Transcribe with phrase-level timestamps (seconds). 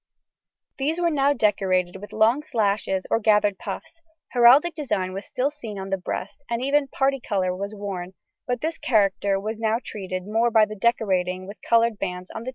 [0.79, 3.99] These were now decorated with long slashes or gathered puffs:
[4.33, 8.15] heraldic design was still seen on the breast, and even parti colour was worn,
[8.47, 12.31] but this character was now treated more by decorating with coloured bands on the tunics
[12.31, 12.49] or tights.